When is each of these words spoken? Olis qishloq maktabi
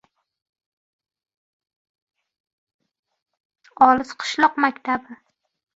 Olis 3.89 4.17
qishloq 4.23 4.53
maktabi 4.65 5.21